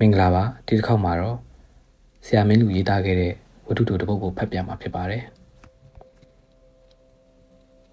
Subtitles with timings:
[0.00, 1.36] မင်္ဂလာပါဒီတစ်ခေါက်မှာတော့
[2.26, 3.32] ဆရာမင်းလူရေးသားခဲ့တဲ့
[3.66, 5.22] ဝတ္ထုတိုတစ်ပုဒ်ကိုဖတ်ပြမှာဖြစ်ပါတယ်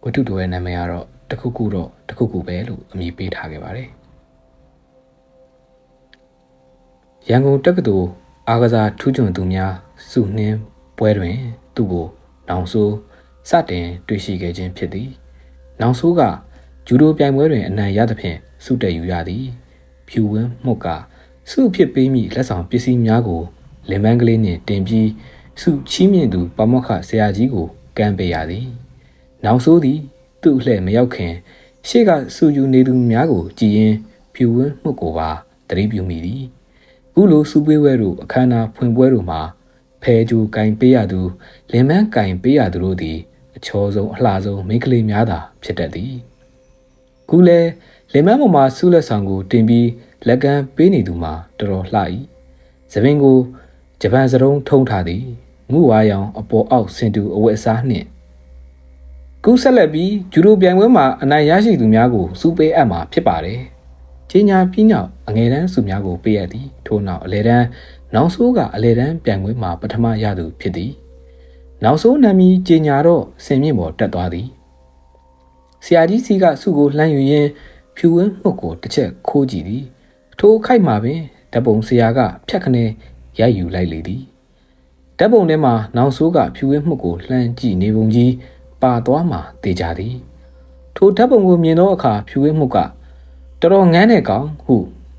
[0.03, 3.89] ဝတ္ထုတိုရဲ့နာမည်ကတော့တခုခုတော့တခုခုပဲလို့အမည်ပေးထားခဲ့ပါတယ်
[7.29, 8.09] ရန်ကုန်တက္ကသိုလ်
[8.47, 9.73] အားကစားထူးချွန်သူများ
[10.11, 10.57] စုနှင်း
[10.97, 11.37] ပွဲတွင်
[11.75, 12.07] သူ့ကို
[12.49, 12.95] နောင်ဆိုး
[13.49, 15.09] စတင်တွေ့ရှိခဲ့ခြင်းဖြစ်သည်
[15.81, 16.21] နောင်ဆိုးက
[16.87, 19.45] ဂျူဒိုပြိုင်ပွဲတွင်အနိုင်ရသဖြင့်စုတက်ယူရသည်
[20.07, 20.87] ဖြူဝင်းမှုတ်က
[21.51, 23.41] စုဖြစ်ပေးမိလက်ဆောင်ပစ္စည်းများကို
[23.89, 25.09] လင်ပန်းကလေးနှင့်တင်ပြီး
[25.61, 28.65] စုချီးမြှင့်သူပမောက္ခဆရာကြီးကိုကမ်းပေးရသည်။
[29.45, 29.99] နောက်ဆိုးသည်
[30.41, 31.33] သူ့အလှဲ့မရောက်ခင်
[31.87, 33.93] ရှေ့ကစူယူနေသူများကိုကြည်ရင်
[34.33, 35.29] ဖြူဝင်းမှုကိုပါ
[35.69, 36.41] တတိပြုမိသည်။
[37.13, 39.41] ခုလိုစုပေးဝဲတို့အခမ်းအနားဖွင့်ပွဲတို့မှာ
[40.01, 41.21] ဖဲဂျူကင်ပေးရသူ
[41.71, 43.17] လင်မန်းကင်ပေးရသူတို့သည်
[43.55, 46.13] အချောဆုံးအလှဆုံးမိန်းကလေးများသာဖြစ်တတ်သည်။
[47.29, 47.59] ခုလဲ
[48.13, 49.87] လင်မန်းပေါ်မှာဆုလက်ဆောင်ကိုတင်ပြီး
[50.27, 52.01] လက်ကမ်းပေးနေသူမှာတော်တော်လှ၏။
[52.91, 53.37] သပင်ကို
[54.01, 55.23] ဂျပန်စရုံးထုံးထားသည်
[55.71, 58.07] ငုဝါရောင်အပေါ်အောက်ဆင်တူအဝတ်အစားနှင့်
[59.43, 63.59] ကူးဆက်လက်ပြီးဂျူဒိုပြိုင်ပွဲမှာအနိုင်ရရှိသူများကိုစုပေးအပ်မှာဖြစ်ပါတယ်။
[64.29, 67.65] ကြီးညာပြီးနောက်အငယ်တန်းစုများကိုပေးရသည်ထို့နောက်အလေတန်း
[68.13, 70.91] နောက်ဆိုးကအလေတန်းပြိုင်ပွဲမှာပထမရသူဖြစ်သည်။
[71.83, 74.47] နောက်ဆိုးနာမည်ကြီးညာတော့ဆင်မြင့်ပေါ်တက်သွားသည်။
[75.85, 77.49] ဆရာကြီးစီကစုကိုလှမ်းယူရင်း
[77.95, 79.83] ဖြူဝင်းမှုတ်ကိုတစ်ချက်ခိုးကြည့်သည်။
[80.39, 81.19] ထိုခိုက်မှာပင်
[81.53, 82.83] ဓပုံဆရာကဖြတ်ခနဲ
[83.39, 84.21] ရိုက်ယူလိုက်လေသည်
[85.17, 88.33] ဓာတ်ပုံထဲမှာနောင်ဆိုးကဖြူဝင်းမှုကိုလှမ်းကြည့်နေပုံကြီး
[88.81, 90.15] ပါသွားမှတေချာသည်
[90.95, 94.75] ထိုဓာတ်ပုံကိုမြင်သောအခါဖြူဝင်းမှုကတော်တော်ငန်းတဲ့ကောင်ဟု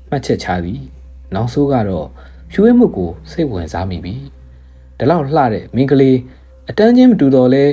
[0.09, 0.81] မှတ်ချက်ချသည်
[1.33, 2.07] နောင်ဆိုးကတော့
[2.51, 4.15] ဖြူဝင်းမှုကိုစိတ်ဝင်စားမိပြီ
[4.97, 6.17] ဒါလောက်လှတဲ့မင်းကလေး
[6.69, 7.65] အတန်းချင်းမတူတော့လဲ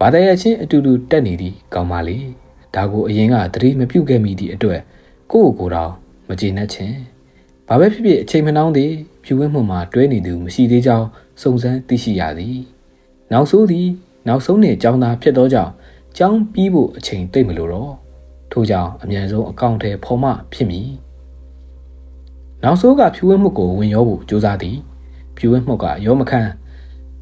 [0.00, 2.16] ဘာတရချင်းအတူတူတက်နေသည်ကောင်းပါလေ
[2.74, 4.80] ဒါကိုအရင်ကသတိမပြုတ်ခဲ့မိသည့်အတွက်
[5.32, 5.92] ကိုယ့်ကိုယ်တော်
[6.28, 6.96] မကျေနပ်ခြင်း
[7.68, 8.92] ဘာပဲဖြစ်ဖြစ်အချိန်မနှောင်းသည်
[9.24, 11.06] ဖြူဝင်းမှုမှာတွဲနေသူမရှိသေးကြောင်း
[11.42, 12.58] စုံစမ်းသိရှိရသည်
[13.32, 13.88] နောက်ဆိုးသည်
[14.28, 15.72] နောက်ဆုံးနှင့်ကြောင်းသားဖြစ်သောကြောင့်
[16.18, 17.92] ကြောင်းပြီးဖို့အချိန်တိတ်မလိုတော့
[18.52, 20.88] ထို့ကြောင့်အမြန်ဆုံးအကောင့်ထဲဖော်မှဖြစ်မည်
[22.62, 24.76] နောက်ဆိုးကဖြူဝင်းမှုကိုဝင်ရောဖို့ကြိုးစားသည်
[25.36, 26.50] ဖြူဝင်းမှုကရောမခန့်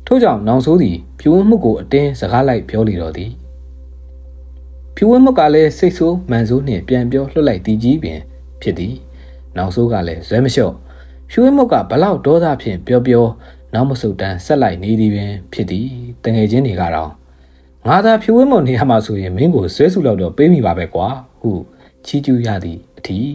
[0.07, 3.33] ထို့ကြောင့်နောက်ဆိုးသည်ဖြူဝင်းမှုကိုအတင်းစကားလိုက်ပြောလေတော့သည်
[4.97, 8.21] ဖြူဝင်းမှုကလည်းစိတ်ဆိုးမှန်ဆိုးနှင့်ပြန်ပြောလွှတ်လိုက်သည်ကြီးပင်
[8.65, 8.95] ဖြစ်သည်
[9.57, 10.75] နောက်ဆိုးကလည်းဇွဲမလျှော့
[11.31, 13.25] ဖြူဝင်းမှုကဘလောက်ဒေါသဖြင့်ပြောပြော
[13.75, 15.89] နောက်မဆုတ်တန်းဆက်လိုက်နေသည်ပင်ဖြစ်သည်
[16.25, 17.11] တငယ်ချင်းတွေကတော့
[17.89, 21.09] ငါသာဖြူဝင်းမုံနေရမှာဆိုရင်မင်းကိုဆွဲစုလောက်တော့ပေးမိပါပဲကွာ
[21.41, 21.51] ဟု
[22.07, 23.33] ချီးကျူးရသည်အထီး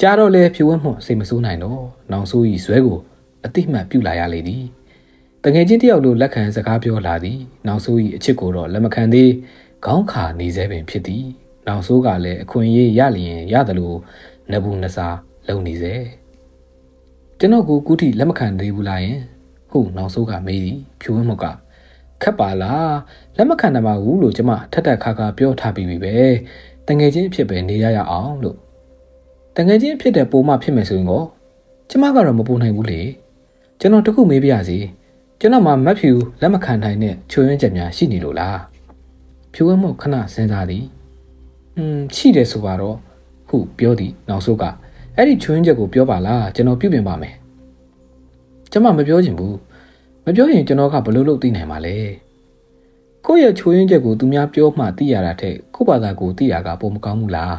[0.00, 2.98] ကြားတော့လေဖြူဝင်းမုံစိတ်မဆိုးနိုင်တော့နောင်ဆိုးဤဇွဲကို
[3.44, 4.64] အတိမှတ်ပြုလာရလေသည်
[5.44, 9.30] တငယ်ချင်းတယောက်လိုလက်ခံစကားပြောလာသည် နောင်ဆိုးဤအချစ်ကိုတော့လက်မခံသေး
[9.84, 11.24] ခေါင်းခါနေစေပင်ဖြစ်သည်
[11.66, 13.96] နောင်ဆိုးကလည်းအခွင့်အရေးရလျင်ရတယ်လို့
[14.50, 15.06] နဘူးနစာ
[15.48, 15.94] လုံနေစေ
[17.38, 19.18] ကျွန်တော်ကိုကူးထိလက်မခံသေးဘူးလားယင်
[19.70, 21.44] ဟုတ်နောက်ဆုံးကမေးသည်ဖြူဝင်းမက
[22.22, 22.94] ခက်ပါလား
[23.36, 26.14] လက်မခံနိုင်ပါဘူးလို့ကျမထက်ထက်ခါခါပြောထားပြီးပြီပဲ
[26.86, 28.56] တငယ်ချင်းအဖြစ်ပဲနေရရအောင်လို့
[29.56, 31.24] တငယ်ချင်းအဖြစ်တဲ့ပုံမှဖြစ်မယ်ဆိုရင်ကော
[31.90, 33.00] ကျမကတော့မပူနိုင်ဘူးလေ
[33.80, 34.78] ကျွန်တော်တခုမေးပြရစီ
[35.40, 36.10] ကျွန်တော်မှမက်ဖြူ
[36.40, 38.58] လက်မခံနိုင်တဲ့ချိုးရင်းချက်များရှိနေလို့လား
[39.52, 40.84] ဖြူဝင်းမခဏစဉ်းစားသည်
[41.76, 42.96] อืมရှိတယ်ဆိုပါတော့
[43.48, 44.64] ဟုပြောသည်နောက်ဆုံးက
[45.16, 47.34] အဲ့ဒီချွင်းချက်ကိုပြောပါလားကျွန်တော်ပြုပြင်ပါမယ်
[48.72, 49.56] ကျမမပြောချင်ဘူး
[50.24, 51.96] မပြောရင်ကျွန်တော်ကဘလို့လို့သိနိုင်မှာလဲ
[53.26, 57.56] ကိုယ့်ရဲ့ချွင်းချက်ကိုသူများပြောမှသိရတာထက်ကိုယ့်ဘာသာကိုသိရတာပုံမကောင်းဘူးလား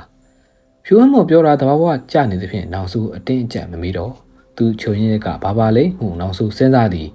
[0.85, 4.13] ဖြူဟမ်းမော်ပြောတာတဘာဝကြနေသဖြင့်နောက်စုအတင်းအကျပ်မမေးတော့
[4.57, 7.09] သူချွင်းရက်ကဘာပါလဲဟုနောက်စုစဉ်းစားသည်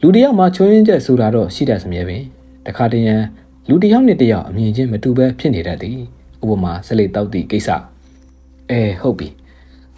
[0.00, 2.22] လူတယောက်မှချွင်းချက်ဆိုတာတော့ရှိတတ်စမြဲပင်
[2.66, 3.14] တခါတရံ
[3.68, 6.00] လူတယောက်နဲ့တယောက်အမြင်ချင်းမတူဘဲဖြစ်နေတတ်သည်
[6.42, 7.68] ဥပမာစလိတ်တောက်သည့်ကိစ္စ
[8.70, 9.28] အဲဟုတ်ပြီ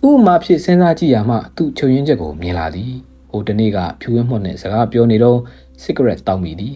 [0.09, 2.93] ဥပမာဖြစ်စဉ်းစားကြည့်ရမှသူ့ချုပ်ရင်းချက်ကိုမြင်လာသည်
[3.31, 5.39] ဟိုတနေ့ကဖြူဝင်းမှုတ်နဲ့စကားပြောနေတော့
[5.83, 6.75] စီဂရက်တောက်မိသည်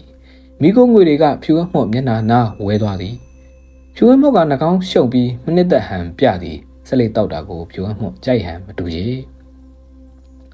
[0.61, 3.15] မိခိုးငွေတွေကဖြူဝင်းမှုတ်မျက်နှာနားဝဲသွားသည်
[3.95, 9.05] ဖြူဝင်းမှုတ်ကနှကောင်းရှုပ်ပြီးမနစ်သက်ဟန်ပြသည်ဆက်လက်တောက်တာကိုဖြူဝင်းမှုတ်ကြိုက်ဟန်မတူရေ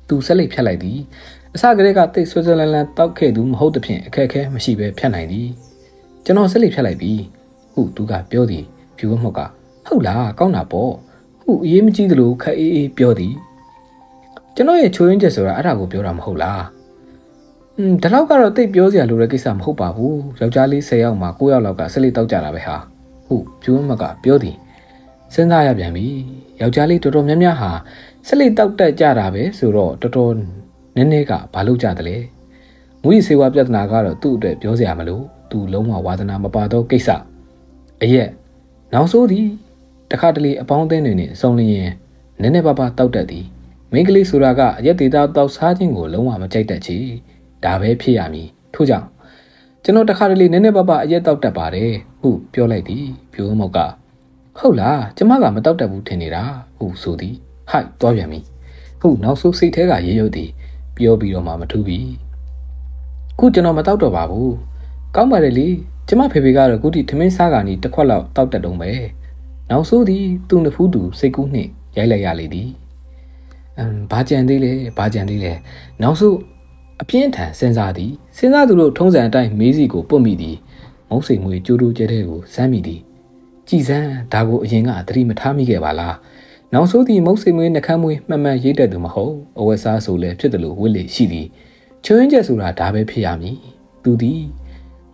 [0.07, 0.97] သူဆက်လက်ဖြတ်လိုက်သည်
[1.55, 5.47] အစကတည်းကတိတ်ဆွဆွလန်းလန်းတောက်ခဲ့သူမဟုတ်သဖြင့်အခက်အခဲမရှိဘဲဖြတ်နိုင်သည်
[6.25, 7.11] ကျွန်တော်ဆက်လက်ဖြတ်လိုက်ပြီ
[7.73, 8.65] ဟုသူကပြောသည်
[9.01, 9.41] ဖြူဝင်းမှုတ်က
[9.87, 10.91] ဟုတ်လားကောင်းတာပေါ့
[11.41, 13.35] ဟုအရေးမကြီးသလိုခက်အေးအေးပြောသည်
[14.55, 16.63] ကျွန်တော်ရဲ့ချိုးရင်းချက်ဆိုတာအဲ့ဒါကိုပြောတာမဟုတ်လား
[17.77, 22.75] อืมဒီလောက်ကတော့တိတ်ပြောစရာလိုတဲ့ကိစ္စမဟုတ်ပါဘူးယောက်ျားလေး10ယောက်မှာ9ယောက်လောက်ကဆက်လက်တောက်ကြတာပဲဟာ
[23.27, 24.55] ဟုတ်ကျိုးမကပြောသည်
[25.33, 26.05] စဉ်းစားရပြန်ပြီ
[26.61, 27.71] ယောက်ျားလေးတော်တော်များများဟာ
[28.27, 30.33] ဆက်လက်တောက်တက်ကြတာပဲဆိုတော့တော်တော်
[30.95, 32.17] နည်းနည်းကဘာလို့ကြတယ်လဲ
[33.01, 35.19] မူရီစေဝါပြဿနာကတော့သူ့အတွက်ပြောစရာမလို
[35.51, 37.09] သူလုံးဝဝါသနာမပါတော့ကိစ္စ
[38.01, 38.29] အရက်
[38.93, 39.47] နောက်ဆိုးသည်
[40.11, 41.89] တခါတလေအပေါင်းအသင်းတွေနဲ့စုံလျင်
[42.41, 43.45] နည်းနည်းပါးပါးတောက်တတ်သည်
[43.91, 46.97] မိန်းကလေးဆိုတာကအရက်သေးသားတောက်စားခြင်းကိုလုံးဝမကြိုက်တတ်ချေ
[47.63, 49.07] ဒါပဲဖြစ်ရမည်ထို့ကြောင့်
[49.83, 51.91] ကျွန်တော်တခါတလေနည်းနည်းပါးပါအရက်တောက်တတ်ပါတယ်
[52.21, 53.79] ဟုပြောလိုက်သည်ဖြိုးမောက်က
[54.59, 56.43] ဟုတ်လားကျမကမတောက်တတ်ဘူးထင်နေတာ
[56.77, 57.35] ဟုဆိုသည်
[57.69, 58.39] ဟိုက်သွားပြန်ပြီ
[59.01, 60.49] ဟုနောက်ဆုံးစိတ်ထဲကရေရုပ်သည်
[60.95, 61.99] ပြောပြီးတော့မှမထူးပြီ
[63.39, 64.53] ခုကျွန်တော်မတောက်တော့ပါဘူး
[65.15, 65.67] ကောင်းပါတယ်လေ
[66.13, 68.91] ကျမဖေဖေကတော့ခုထိထမင်းစားကနေတစ်ခွက်လောက်တောက်တတ်တုံးပဲ
[69.69, 72.69] နောက်ဆိုသည်သူ့နဖူးသူစိတ်ကူးနှင့်ရိုက်လိုက်ရလေသည်
[73.77, 75.53] အမ်ဘာကြံသေးလဲဘာကြံသေးလဲ
[76.01, 76.33] နောက်ဆို
[77.01, 80.57] အပြင်းထန်စဉ်းစားသည်စဉ်းစားသူတို့ထုံးစံအတိုင်းမေးစီကိုပုတ်မိသည်
[81.09, 83.01] မုတ်စိမ်မွေကြိုးတိုးကျဲတဲ့ကိုစမ်းမိသည်
[83.67, 86.15] ကြည်စမ်းဒါကိုအရင်ကသတိမထားမိခဲ့ပါလား
[86.73, 91.47] နောက်ဆိုသည်မုတ်စိမ်မွေနှကမ်းမွေမှန်မှန်ရိတ်တတ်သူမဟုတ်အဝက်စားဆိုလည်းဖြစ်တယ်လို့ဝစ်လေရှိသည်
[92.05, 93.57] ချွင်းချက်ဆိုတာဒါပဲဖြစ်ရမည်
[94.03, 94.41] သူသည်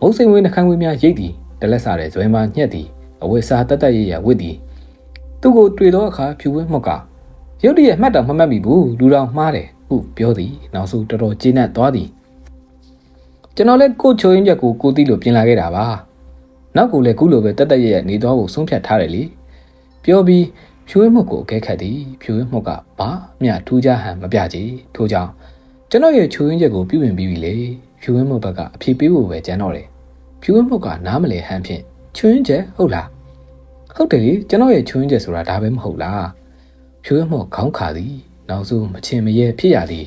[0.00, 2.86] မုတ်စိမ်မွေနှကမ်းမွေများရိတ်သည်တလက်စားတဲ့ဇွဲမညှက်သည်
[3.22, 4.56] အဝက်စားတတ်တတ်ရရဝစ်သည်
[5.40, 6.90] သူ့ကိုတွေ့သောအခါဖြူဝဲမှုတ်က
[7.64, 12.08] ရုတ်တရက်မှတ်တော့မမှတ်မိဘူးလူတော်မှားတယ်ဟုပြောသည်နောက်ဆုံးတော်တော်ကျေနပ်သွားသည်
[13.56, 15.86] ကျွန်တော်လည်းကိုချိုရင်းချက်ကိုကိုသိလို့ပြင်လာခဲ့တာပါ
[16.76, 19.22] နောက်ကိုလည်းခုလိုပဲတက်တက်ရရနေသွားဖို့ဆုံးဖြတ်ထားတယ်လေ
[20.04, 20.44] ပြောပြီး
[20.88, 23.08] ဖြူဝဲမှုတ်ကိုအကဲခတ်သည်ဖြူဝဲမှုတ်ကဘာ
[23.42, 24.58] မျှထူးခြားဟန်မပြကြ
[24.94, 25.30] ထို့ကြောင့်
[25.90, 27.54] ကျွန်တော်ရဲ့ချိုရင်းချက်ကိုပြုပြင်ပြီးပြီလေ
[28.00, 29.86] ဖြူဝဲမှုတ်ဘက်ကအဖြေပေးဖို့ပဲကြံတော့တယ်
[30.42, 31.82] ဖြူဝဲမှုတ်ကနားမလဲဟန်ဖြင့်
[32.16, 33.08] ချိုရင်းချက်ဟုတ်လား
[33.94, 36.26] ဟုတ်တယ်လေကျွန်တော်ရဲ့ချိုရင်းချက်ဆိုတာဒါပဲမဟုတ်လား
[37.04, 38.14] ဖြိုးရမော့ခေါင်းခါသည်
[38.48, 40.06] နောက်ဆုံးမချင်မရဲဖြစ်ရသည်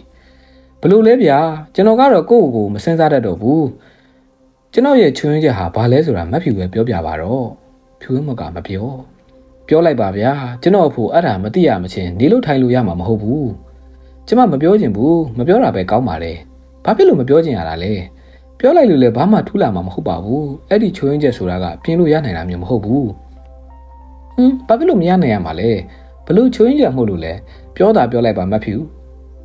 [0.81, 1.39] ဘလို့လဲဗျာ
[1.75, 3.67] ကျွန်တော်ကတော့ကိုယ့်ကိုယ်မစင်စားတတ်တော့ဘူး
[4.73, 7.45] ကျွန်တော်ရဲ့ချွင်းချက်ဟာဘာလဲဆိုတာမဖြူပဲပြောပြပါတော့
[8.01, 8.87] ဖြူရမော့ကမပြော
[9.67, 13.49] ပြောလိုက်ပါဗျာကျွန်တော်အဖို့အဲ့ဒါမသိရမချင်းနေလို့ထိုင်လို့ရမှာမဟုတ်ဘူး
[14.27, 16.33] ကျမမပြောချင်ဘူးမပြောတာပဲကောင်းပါလေ
[16.85, 17.93] ဘာဖြစ်လို့မပြောချင်ရတာလဲ
[18.59, 23.07] ပြောလိုက်လို့လည်းဘာမှထူးလာမှာမဟုတ်ပါဘူးအဲ့ဒီချွင်းချက်ဆိုတာကပြင်လို့ရနိုင်တာမျိုးမဟုတ်ဘူး
[24.35, 25.71] ဟင်းဘာဖြစ်လို့မရနိုင်ရမှာလဲ
[26.25, 27.33] ဘလို့ချွင်းကြမှုလို့လဲ
[27.75, 28.75] ပြောတာပြောလိုက်ပါမဖြူ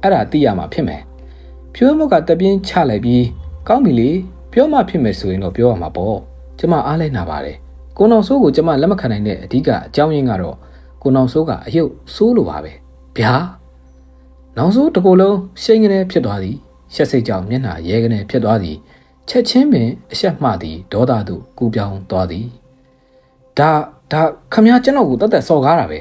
[0.03, 1.03] အဲ့ဒါသိရမှာဖြစ်မယ်
[1.75, 3.25] ဖြိုးမုတ်ကတပြင်းချလိုက်ပြီး
[3.69, 4.11] ကောင်းပြီလေ
[4.53, 6.17] ပြောမှဖြစ်မယ်ဆိုရင်တော့ပြောရမှာပေါ့
[6.59, 7.57] ကျမအားလဲနာပါတယ်
[7.97, 10.57] ကိုနောင်ဆိုးကိုကျမလက်မခံနိုင်တဲ့အဓိကအကြောင်းရင်းကတော့
[11.03, 12.73] ကိုနောင်ဆိုးကအယုတ်ဆိုးလိုပါပဲ
[13.17, 13.35] ဗျာ
[14.57, 16.57] နောင်ဆိုးတကိုယ်လုံးရှိန်ကနေဖြစ်သွားသည်
[16.97, 18.77] ရှက်စိတ်ကြောင့်မျက်နှာရဲကနေဖြစ်သွားသည်
[19.29, 22.47] ချက်ချင်းပင်အဆက်မှသည်ဒေါသသို့ကူပြောင်းသွားသည်
[23.59, 23.71] ဒါ
[24.13, 24.23] ဒါ
[24.53, 26.01] ခမည်းကျွန်တော်ကိုတတ်သက်စော်ကားတာပဲ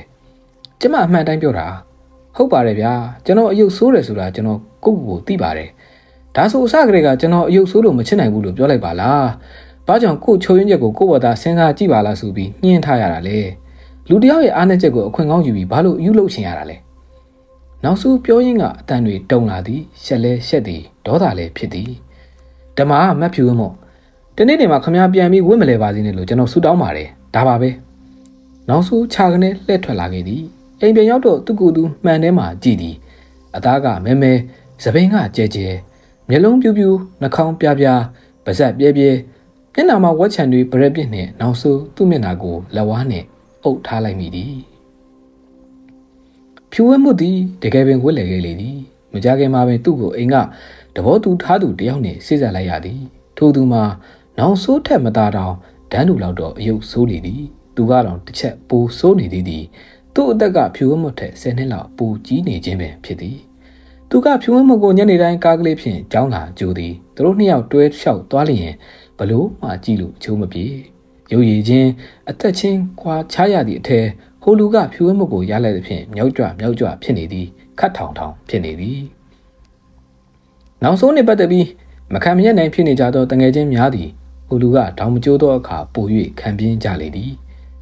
[0.80, 1.68] ကျမအမှန်တိုင်းပြောတာ
[2.36, 2.94] ဟုတ်ပါတယ်ဗျာ
[3.26, 5.70] ကျွန်တော်အယုတ်ဆိုးတယ်ဆိုတာကျွန်တော်ကိုယ့်ကိုယ်သိပါတယ်
[6.36, 9.28] ဒါဆိုအစကတည်းကကျွန်တော်အယုတ်ဆိုးလို့မချစ်နိုင်ဘူးလို့ပြောလိုက်ပါလား
[9.88, 13.40] ဘာကြောင့်ကို့ချိုးရင်းချက်ကိုကိုယ့်ဘာသာစဉ်းစားကြည့်ပါလားဆိုပြီးညှင်းထားရတာလေ
[14.10, 16.78] လူတယောက်ရဲ့အားနည်းချက်ကိုအခွင့်ကောင်းယူပြီးဘာလို့ယူလုပ်ချင်ရတာလဲ
[17.86, 21.92] နောက်စုပြောရင်းကအတန်တွေတုံလာသည်ရှက်လဲရှက်သည်ဒေါသလည်းဖြစ်သည်
[22.78, 23.74] ဓမ္မကမတ်ဖြူဝင်းမို့
[24.38, 27.70] တနေ့နေမှာခမည်းပြန်ပြီးဝင့်မလဲပါစေနဲ့လို့ကျွန်တော်ဆုတောင်းပါတယ်ဒါပါပဲ
[28.70, 30.42] နောက်စုခြာကနေလှည့်ထွက်လာခဲ့သည်
[30.80, 32.96] အိမ်ပြန်ရောက်တော့သူ့ကိုယ်သူမှန်ထဲမှာကြည်သည်
[33.56, 34.32] အသားကမဲမဲ
[34.84, 35.68] သပင်းကကြဲကြဲ
[36.30, 38.02] မျက်လုံးပြူးပြူးနှာခေါင်းပြားပြား
[38.46, 39.10] ပါးစပ်ပြဲပြဲ
[39.74, 43.24] မျက်နှာမှာဝက်ချံတွေဗရက်ပြစ်နဲ့နောက်ဆိုသူ့မျက်နှာကိုလက်ဝါးနဲ့
[43.64, 44.75] အုပ်ထားလိုက်မိသည်
[46.78, 48.78] ဖြူဝဲမှုသည်တကယ်ပင်ဝက်လေခဲ့လေသည်
[49.14, 50.36] မကြခင်မှာပင်သူ့ကိုအိမ်က
[50.96, 53.02] တဘောသူထားသူတယောက်နဲ့စိစက်လိုက်ရသည်
[53.38, 53.84] ထို့သူမှာ
[54.38, 55.54] နောင်ဆိုးထက်မသာတောင်
[55.92, 57.42] ဒန်းတူလောက်တော့အယုတ်ဆိုးလေသည်
[57.76, 59.64] သူကတော့တစ်ချက်ပိုဆိုးနေသည်သည်
[60.14, 63.38] သူ့အသက်ကဖြူဝဲမွတ်ထက်10နှစ်လောက်ပိုကြီးနေခြင်းပင်ဖြစ်သည်
[64.10, 68.74] သူကဖြူဝဲမွတ်ကိုညနေတိုင်းကားကလေးဖြင့်ကြောင်းလာကြိုသည်သူတို့နှစ်ယောက်တွဲလျှောက်သွားလျင်
[69.18, 70.66] ဘလို့မှကြည့်လို့အချိုးမပြေ
[71.32, 71.90] ရုပ်ရည်ချင်း
[72.30, 74.06] အသက်ချင်းခွာချရသည့်အထက်
[74.48, 77.48] ဟိုလူကဖြူဝဲမွတ်ကိုရလိုက်သဖြင့်မြောက်ကြွမြောက်ကြွဖြစ်နေသည်
[77.80, 79.00] ခတ်ထောင်ထောင်ဖြစ်နေသည်
[80.84, 81.68] နောက်ဆုံးနှစ်ပတ်သက်ပြီး
[82.14, 84.10] မခံမရနိုင်ဖြစ်နေကြသောတငယ်ချင်းများသည်
[84.48, 86.06] ဟိုလူကတောင်မကျိုးသောအခါပို၍
[86.40, 87.32] ခံပြင်းကြလေသည်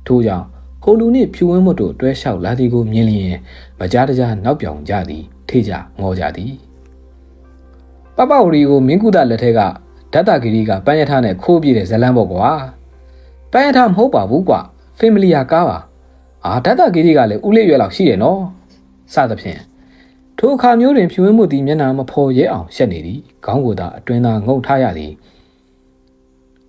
[0.08, 0.46] ထို့ကြောင့်
[0.84, 3.36] ဟိုလူနှင့်ဖြူဝင်းမတ်တို့တွဲလျှောက်လာသည်ကိုမြင်လျင်
[3.79, 6.51] မကြားတကြားနောက်ပြောင်ကြသည်ထေကြငေါ်ကြသည်
[8.15, 9.60] ပပဝရီကိုမင်းကုသလက်ထက်က
[10.13, 12.50] ဓာတဂီရီကပန်းရထားနဲ့ခိုးပြေးတဲ့ဇလန်းပေါ့ကွာ
[13.51, 14.60] ပန်းရထားမဟုတ်ပါဘူးကွာ
[15.00, 15.79] ဖင်မလီယာကားပါ
[16.45, 18.39] အာဓာတဂီရီကလည်းဦးလေးရွယ်လောက်ရှိတယ်နော်
[19.13, 19.59] စသဖြင့်
[20.38, 25.12] ထိုအခါမျိုးတွင်ဖြူဝင်းမှုသည်မျက်နှာမဖော်ရဲအောင်ရှက်နေသည်ခေါင်းကိုယ်သာအတွင်းသားငုံထားရသည်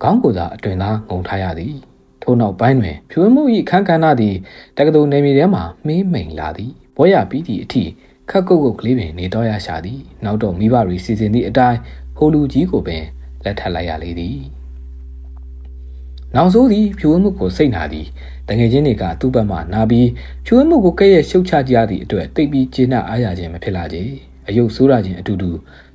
[0.01, 1.73] ခေါင်းကိုယ်သာအတွင်းသားငုံထားရသည်
[2.21, 4.35] ထို့နောက်ပိုင်းတွင်ဖြူမှု၏ခန်းကဏ္ဍသည်
[4.77, 7.83] တက္ကသိုလ်နေမြေထဲမှမင်းမိန်လာသည်ဘွဲရပြီးသည့်အထိ
[8.29, 11.79] ခက်ကုတ်ကုတ်ကလေးပင်နေတော့ရရှာသည်နောက်တော့မိဘတွေစီစဉ်သည့်အတိုင်း
[12.17, 13.03] ဟိုလူကြီးကိုပင်
[13.43, 14.37] လက်ထပ်လိုက်ရလေသည်
[16.35, 18.07] နောက်ဆိုသည်ဖြူဝမှုကိုစိတ်နာသည်
[18.47, 20.09] တငယ်ချင်းတွေကသူ့ဘက်မှနာပြီး
[20.45, 23.97] ဖြူဝမှုကိုကဲ့ရဲ့ရှုတ်ချကြသည့်အတွက်တိတ်ပြီးကျေနပ်အားရခြင်းမဖြစ်လာကြ
[24.47, 25.51] အယုတ်ဆိုးရခြင်းအတူတူ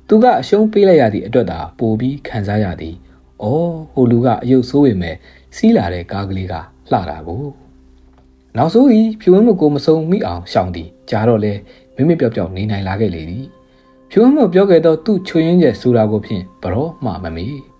[0.07, 2.95] သူကအရှုံးပေးလိုက်ရသည့်အတွက်သာပိုပြီးခံစားရသည်။
[3.43, 5.15] အော်ဟိုလူကအယုတ်ဆိုးပေမဲ့
[5.55, 6.53] စီးလာတဲ့ကားကလေးက
[6.91, 7.43] လှတာကို
[8.57, 11.53] နောက်ဆိုဤဖြူဝင်းမကိုမစုံမိအောင်ရှောင်သည်ကြားတော့လဲ
[11.95, 13.45] မမိမိပြောက်ပြောက်နေနိုင်လာခဲ့လေသည်
[14.11, 17.70] ဖြိုးမောပြောခဲ့သောသူ့ချွေရင်းကျဲဆိုတာကိုဖြင့်ဘရောမှမမေ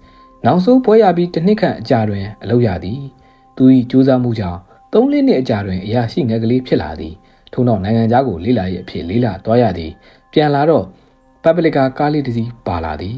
[0.46, 3.02] နောက်ဆုံးပွဲရပြီးတစ်နှစ်ခန့်အကြာတွင်အလုပ်ရသည်
[3.58, 4.60] သူ၏ကြိုးစားမှုကြောင့်
[4.94, 7.14] သုံးလနှစ်အကြာတွင်အရာရှိငယ်ကလေးဖြစ်လာသည်
[7.54, 9.92] ထို့နောက်နိုင်ငံသားကိုလေးလာ၏အဖြစ်လေးလာသွားရသည်
[10.32, 10.86] ပြန်လာတော့
[11.44, 13.18] ပပလီကာကားလေးတစ်စီးပါလာသည်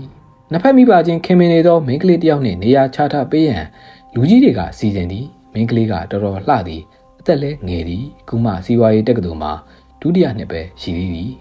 [0.51, 3.65] နှစ်ဖက်မိပါချင်းခင်မင်နေသောမိန်းကလေးတစ်ယောက်နှင့်နေရာချထားပေးရန်
[4.13, 6.81] လူကြီးတွေကစီစဉ်သည်မိန်းကလေးကတော်တော်လှသည်
[7.19, 9.53] အသက်လည်းငယ်သည်ကုမစီဝါရေးတက္ကသိုလ်မှာ
[10.01, 11.31] ဒုတိယနှစ်ပဲရှိသေးသည်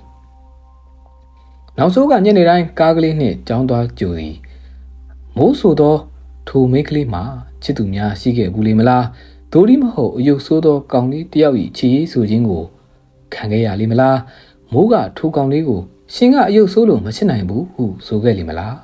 [1.78, 4.34] နောက်ဆုံးကညနေတိုင်းကားကလေးနှင့်ကြောင်းသွားကြိုသည်
[5.36, 5.96] မိုးဆိုသော
[6.48, 7.22] ထိုမိန်းကလေးမှာ
[7.62, 9.04] ချစ်သူများရှိခဲ့ဘူးလေမလား
[9.52, 12.62] ဒိုဒီမဟုတ်အယုတ်ဆိုးသောကောင်လေးတယောက်၏ချီရေးဆိုခြင်းကို
[13.34, 14.18] ခံခဲ့ရလိမ့်မလား
[14.72, 15.80] မိုးကထိုကောင်လေးကို
[16.14, 18.76] ရှင်ကအယုတ်ဆိုးလို့မချစ်နိုင်ဘူးဟုဆိုခဲ့လိမ့်မလား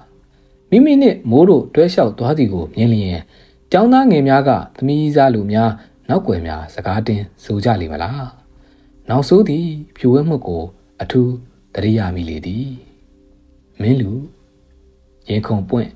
[0.71, 3.21] မိမိနှင့်မိုးတို့တွဲလျှောက်သွားသည်ကိုမြင်လျင်
[3.73, 5.71] ကျောင်းသားငယ်များကသမီးစားလူများ
[6.09, 8.27] နောက်ွယ်များစကားတင်ဆိုကြလိမ့်မလား
[9.09, 10.63] နောက်ဆိုးသည်ဖြူဝဲမှုကို
[11.03, 11.33] အထူး
[11.75, 12.69] တရိယာမိလေသည်
[13.81, 14.11] မင်းလူ
[15.29, 15.91] ရင်ခုန်ပွင့်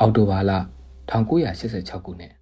[0.00, 2.32] အော်တိုဘာလ1986ခုနှစ်